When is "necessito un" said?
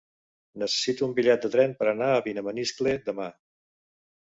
0.61-1.13